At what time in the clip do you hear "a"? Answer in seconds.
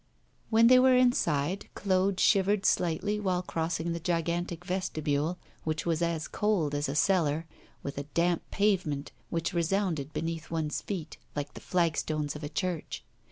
6.89-6.95, 7.99-8.05, 12.43-12.49